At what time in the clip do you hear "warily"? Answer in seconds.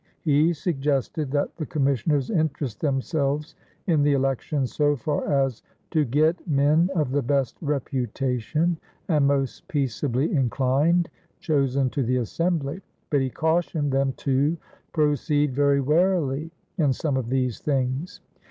15.81-16.49